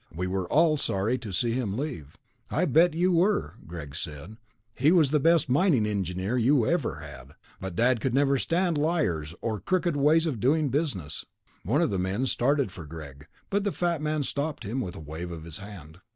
[0.11, 2.17] We were all sorry to see him leave."
[2.49, 4.37] "I bet you were," Greg said,
[4.73, 7.33] "he was the best mining engineer you ever had.
[7.59, 11.23] But Dad could never stand liars, or crooked ways of doing business."
[11.63, 14.99] One of the men started for Greg, but the fat man stopped him with a
[14.99, 15.99] wave of his hand.